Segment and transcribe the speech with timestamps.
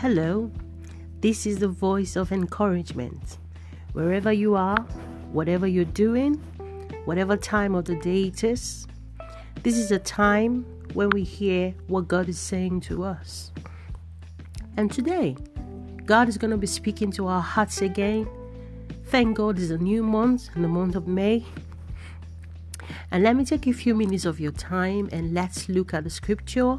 [0.00, 0.48] Hello,
[1.22, 3.38] this is the voice of encouragement.
[3.94, 4.78] Wherever you are,
[5.32, 6.34] whatever you're doing,
[7.04, 8.86] whatever time of the day it is,
[9.64, 13.50] this is a time when we hear what God is saying to us.
[14.76, 15.36] And today,
[16.06, 18.28] God is going to be speaking to our hearts again.
[19.06, 21.44] Thank God it's a new month, in the month of May.
[23.10, 26.10] And let me take a few minutes of your time and let's look at the
[26.10, 26.78] scripture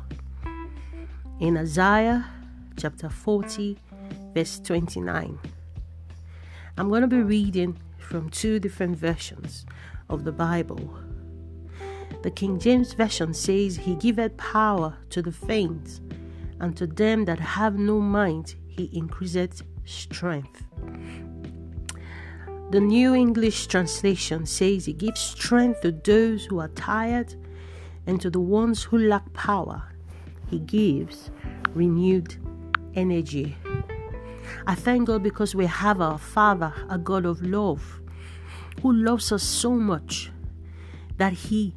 [1.42, 2.26] in Isaiah
[2.80, 3.78] chapter 40,
[4.34, 5.38] verse 29.
[6.78, 9.66] I'm going to be reading from two different versions
[10.10, 10.98] of the Bible.
[12.24, 16.00] The King James Version says, He giveth power to the faint,
[16.62, 20.64] and to them that have no mind, He increaseth strength.
[22.72, 27.36] The New English Translation says, He gives strength to those who are tired,
[28.08, 29.84] and to the ones who lack power,
[30.50, 31.30] He gives
[31.74, 32.38] renewed
[32.96, 33.58] energy.
[34.68, 38.02] I thank God because we have our Father, a God of love,
[38.82, 40.32] who loves us so much
[41.18, 41.76] that He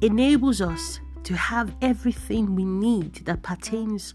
[0.00, 4.14] enables us to have everything we need that pertains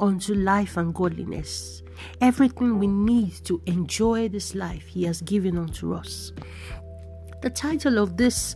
[0.00, 1.82] unto life and godliness.
[2.20, 6.32] Everything we need to enjoy this life, He has given unto us.
[7.42, 8.54] The title of this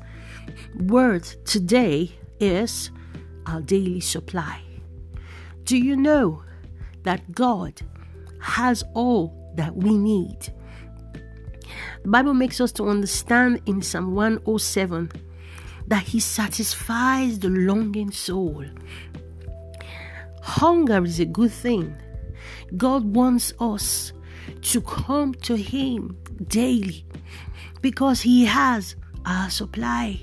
[0.78, 2.90] word today is
[3.46, 4.60] Our Daily Supply.
[5.64, 6.44] Do you know
[7.06, 7.80] that God
[8.40, 10.52] has all that we need.
[12.02, 15.12] The Bible makes us to understand in Psalm 107
[15.86, 18.64] that He satisfies the longing soul.
[20.42, 21.96] Hunger is a good thing.
[22.76, 24.12] God wants us
[24.62, 27.06] to come to Him daily
[27.82, 30.20] because He has our supply.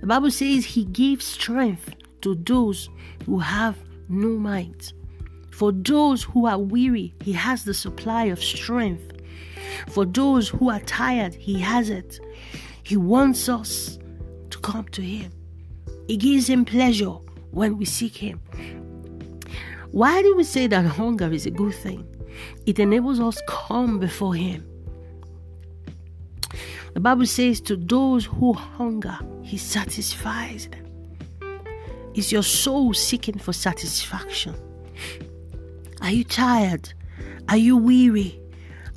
[0.00, 2.88] The Bible says He gives strength to those
[3.26, 3.76] who have
[4.08, 4.94] no might.
[5.52, 9.12] For those who are weary, He has the supply of strength.
[9.88, 12.18] For those who are tired, He has it.
[12.82, 13.98] He wants us
[14.50, 15.30] to come to Him.
[16.08, 17.12] It gives Him pleasure
[17.50, 18.40] when we seek Him.
[19.90, 22.06] Why do we say that hunger is a good thing?
[22.64, 24.66] It enables us come before Him.
[26.94, 30.86] The Bible says, To those who hunger, He satisfies them.
[32.14, 34.54] Is your soul seeking for satisfaction?
[36.02, 36.92] Are you tired?
[37.48, 38.40] Are you weary?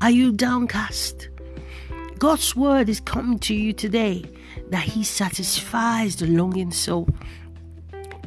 [0.01, 1.29] Are you downcast?
[2.17, 4.25] God's word is coming to you today
[4.71, 7.07] that He satisfies the longing soul.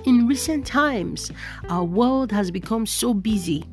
[0.04, 1.32] In recent times,
[1.68, 3.64] our world has become so busy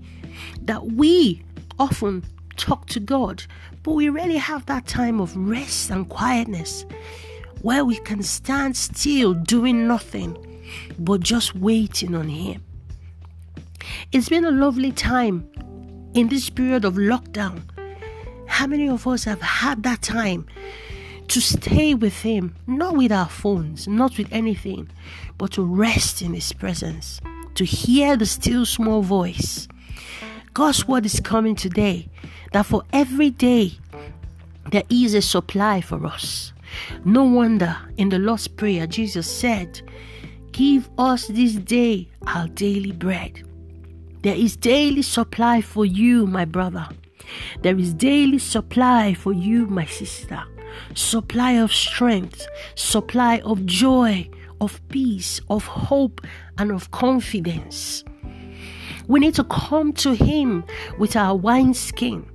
[0.64, 1.44] that we
[1.78, 2.24] often
[2.58, 3.44] talk to God,
[3.84, 6.84] but we rarely have that time of rest and quietness
[7.62, 10.36] where we can stand still doing nothing
[10.98, 12.65] but just waiting on Him.
[14.12, 15.48] It's been a lovely time
[16.14, 17.62] in this period of lockdown.
[18.48, 20.46] How many of us have had that time
[21.28, 24.90] to stay with Him, not with our phones, not with anything,
[25.38, 27.20] but to rest in His presence,
[27.56, 29.68] to hear the still small voice?
[30.54, 32.08] God's word is coming today
[32.54, 33.74] that for every day
[34.72, 36.54] there is a supply for us.
[37.04, 39.82] No wonder in the Lord's Prayer, Jesus said,
[40.52, 43.44] Give us this day our daily bread.
[44.26, 46.90] There is daily supply for you, my brother.
[47.62, 50.44] There is daily supply for you, my sister.
[50.96, 54.28] Supply of strength, supply of joy,
[54.60, 56.22] of peace, of hope,
[56.58, 58.04] and of confidence.
[59.06, 60.66] We need to come to Him
[60.98, 62.26] with our wineskin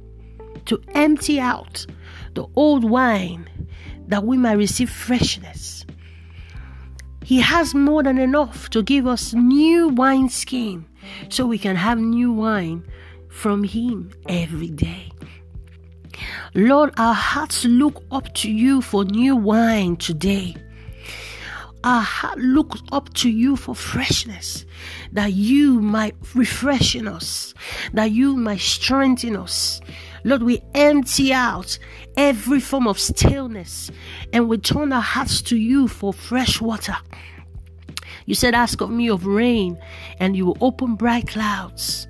[0.67, 1.87] to empty out
[2.35, 3.51] the old wine
[4.07, 5.85] that we might receive freshness.
[7.31, 10.85] He has more than enough to give us new wineskin
[11.29, 12.83] so we can have new wine
[13.29, 15.13] from Him every day.
[16.55, 20.57] Lord, our hearts look up to you for new wine today.
[21.85, 24.67] Our heart looks up to you for freshness,
[25.13, 27.55] that you might refreshen us,
[27.93, 29.81] that you might strengthen us.
[30.25, 31.79] Lord, we empty out
[32.17, 33.91] every form of stillness
[34.33, 36.97] and we turn our hearts to you for fresh water.
[38.27, 39.79] You said, Ask of me of rain,
[40.19, 42.07] and you will open bright clouds.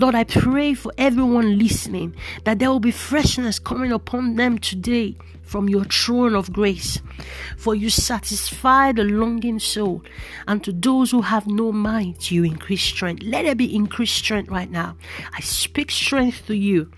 [0.00, 5.14] Lord, I pray for everyone listening that there will be freshness coming upon them today
[5.42, 7.02] from your throne of grace.
[7.58, 10.02] For you satisfy the longing soul,
[10.48, 13.24] and to those who have no might, you increase strength.
[13.24, 14.96] Let there be increased strength right now.
[15.34, 16.90] I speak strength to you.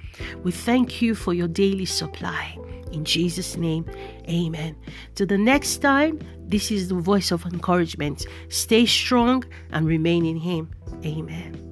[0.45, 2.57] We thank you for your daily supply.
[2.93, 3.85] In Jesus' name,
[4.29, 4.77] amen.
[5.17, 8.27] Till the next time, this is the voice of encouragement.
[8.49, 10.71] Stay strong and remain in Him.
[11.05, 11.72] Amen.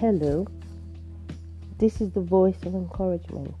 [0.00, 0.46] Hello,
[1.76, 3.54] this is the voice of encouragement.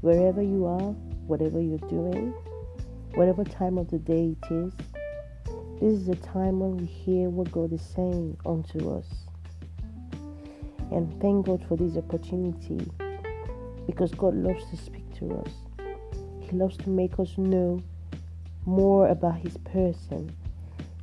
[0.00, 0.92] Wherever you are,
[1.26, 2.32] whatever you're doing,
[3.14, 4.72] whatever time of the day it is,
[5.80, 9.06] this is a time when we hear what God is saying unto us.
[10.92, 12.88] And thank God for this opportunity
[13.88, 15.50] because God loves to speak to us.
[16.42, 17.82] He loves to make us know
[18.66, 20.32] more about His person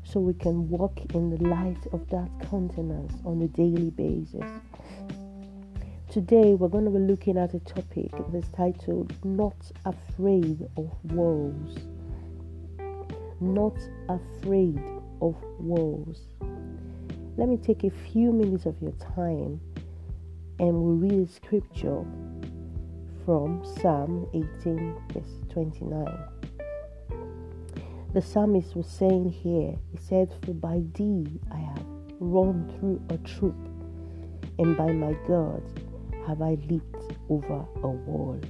[0.07, 4.49] so we can walk in the light of that countenance on a daily basis.
[6.09, 9.55] Today, we're going to be looking at a topic that's titled Not
[9.85, 11.77] Afraid of Woes.
[13.41, 13.77] Not
[14.07, 14.81] Afraid
[15.21, 16.21] of Woes.
[17.35, 19.59] Let me take a few minutes of your time
[20.59, 22.03] and we'll read a scripture
[23.25, 26.36] from Psalm 18, verse 29
[28.17, 31.85] the psalmist was saying here, he said, For by thee I have
[32.19, 33.55] run through a troop,
[34.57, 35.61] and by my God
[36.25, 38.41] have I leaped over a wall.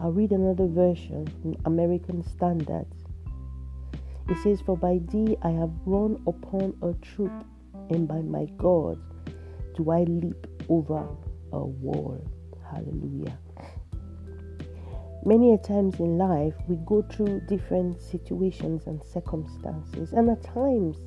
[0.00, 1.28] I'll read another version
[1.64, 2.86] American Standard.
[4.28, 7.46] It says, For by thee I have run upon a troop,
[7.90, 8.98] and by my God
[9.76, 11.06] do I leap over
[11.52, 12.20] a wall.
[12.68, 13.38] Hallelujah.
[15.26, 20.98] Many a times in life, we go through different situations and circumstances, and at times,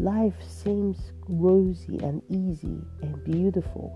[0.00, 3.94] life seems rosy and easy and beautiful.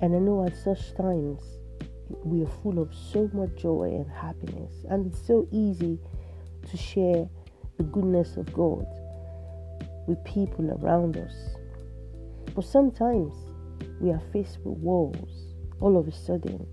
[0.00, 1.40] And I know at such times,
[2.24, 6.00] we are full of so much joy and happiness, and it's so easy
[6.68, 7.28] to share
[7.76, 8.86] the goodness of God
[10.08, 11.54] with people around us.
[12.56, 13.32] But sometimes
[14.00, 16.66] we are faced with walls all of a sudden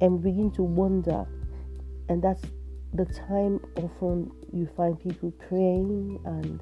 [0.00, 1.26] and begin to wonder.
[2.08, 2.42] And that's
[2.92, 6.60] the time often you find people praying and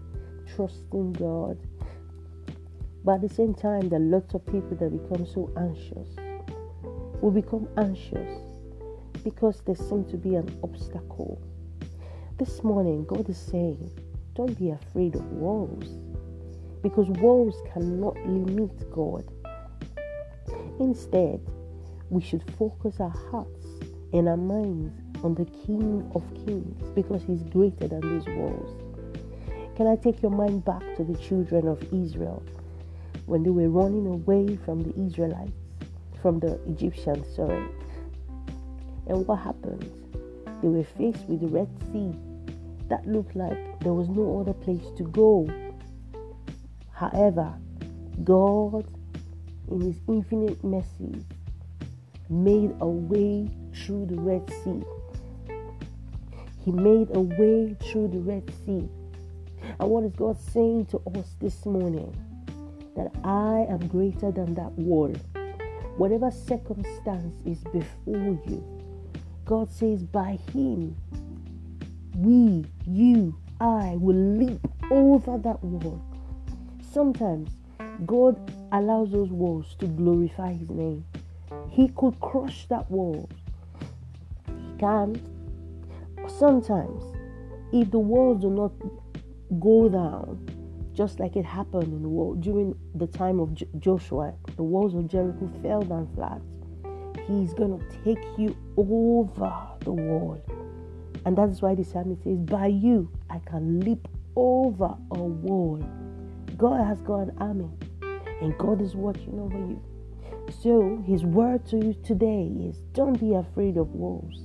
[0.54, 1.58] trusting God.
[3.04, 6.08] But at the same time, there are lots of people that become so anxious.
[7.20, 8.38] We become anxious
[9.24, 11.40] because there seems to be an obstacle.
[12.38, 13.90] This morning, God is saying,
[14.34, 15.98] don't be afraid of walls
[16.82, 19.24] because walls cannot limit God.
[20.80, 21.40] Instead,
[22.12, 23.66] we should focus our hearts
[24.12, 24.92] and our minds
[25.24, 28.76] on the King of Kings because He's greater than these walls.
[29.76, 32.42] Can I take your mind back to the children of Israel
[33.24, 35.52] when they were running away from the Israelites,
[36.20, 37.66] from the Egyptians, sorry?
[39.06, 39.90] And what happened?
[40.60, 42.12] They were faced with the Red Sea
[42.90, 45.48] that looked like there was no other place to go.
[46.92, 47.54] However,
[48.22, 48.86] God,
[49.70, 51.24] in His infinite mercy,
[52.32, 54.82] made a way through the Red Sea.
[56.64, 58.88] He made a way through the Red Sea.
[59.78, 62.16] And what is God saying to us this morning?
[62.96, 65.12] That I am greater than that wall.
[65.96, 68.64] Whatever circumstance is before you,
[69.44, 70.96] God says, by Him,
[72.16, 76.02] we, you, I will leap over that wall.
[76.92, 77.50] Sometimes
[78.06, 81.04] God allows those walls to glorify His name.
[81.68, 83.28] He could crush that wall.
[84.46, 85.20] He can.
[86.26, 87.02] Sometimes,
[87.72, 88.72] if the walls do not
[89.58, 90.46] go down,
[90.92, 95.08] just like it happened in the wall during the time of Joshua, the walls of
[95.08, 96.40] Jericho fell down flat.
[97.26, 100.38] He's gonna take you over the wall,
[101.24, 104.06] and that's why the psalmist says, "By you, I can leap
[104.36, 105.80] over a wall."
[106.58, 107.70] God has got an army,
[108.42, 109.80] and God is watching over you.
[110.60, 114.44] So, his word to you today is don't be afraid of wolves.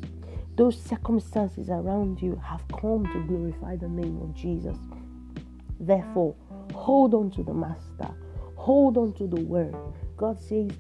[0.56, 4.78] Those circumstances around you have come to glorify the name of Jesus.
[5.80, 6.36] Therefore,
[6.74, 8.10] hold on to the Master,
[8.56, 9.76] hold on to the word.
[10.16, 10.72] God says,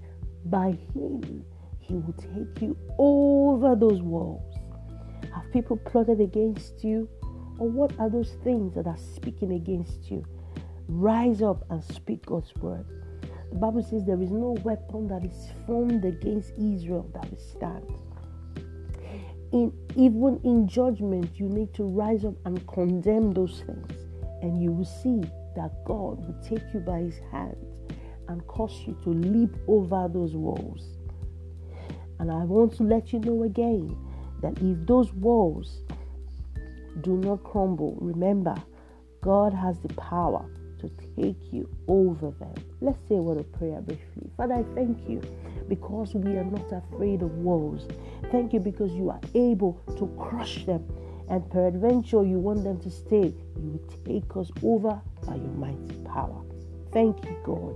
[0.46, 1.46] by him,
[1.80, 4.56] he will take you over those walls.
[5.34, 7.08] Have people plotted against you?
[7.60, 10.26] Or what are those things that are speaking against you?
[10.88, 12.86] Rise up and speak God's word.
[13.52, 17.86] The Bible says there is no weapon that is formed against Israel that will stand.
[19.52, 23.94] In even in judgment, you need to rise up and condemn those things,
[24.42, 25.22] and you will see
[25.56, 27.56] that God will take you by his hand
[28.28, 30.98] and cause you to leap over those walls.
[32.20, 33.96] And I want to let you know again
[34.42, 35.82] that if those walls
[37.02, 38.56] do not crumble, remember,
[39.22, 40.46] God has the power
[40.80, 42.54] to take you over them.
[42.82, 44.30] Let's say a prayer briefly.
[44.36, 45.22] Father, I thank you
[45.68, 47.88] because we are not afraid of walls.
[48.32, 50.86] Thank you because you are able to crush them.
[51.30, 53.34] And peradventure, you want them to stay.
[53.60, 56.42] You will take us over by your mighty power.
[56.94, 57.76] Thank you, God.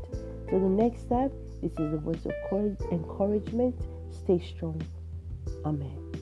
[0.50, 1.32] Till the next time,
[1.62, 2.34] this is the voice of
[2.92, 3.76] encouragement.
[4.12, 4.82] Stay strong.
[5.66, 6.21] Amen.